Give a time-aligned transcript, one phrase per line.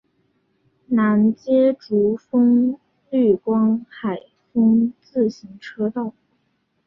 [0.87, 2.75] 南接竹风
[3.11, 4.19] 绿光海
[4.51, 6.15] 风自行车道。